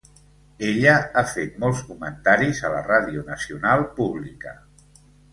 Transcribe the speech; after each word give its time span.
Ella 0.67 0.93
ha 1.19 1.23
fet 1.33 1.59
molts 1.63 1.83
comentaris 1.89 2.61
a 2.69 2.71
la 2.75 2.79
Ràdio 2.87 3.21
nacional 3.27 3.85
pública. 4.01 4.55